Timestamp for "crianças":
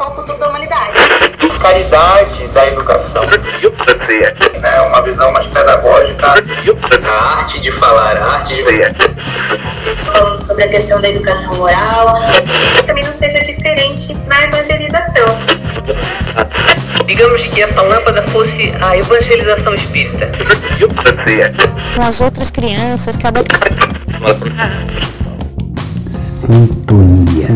22.50-23.18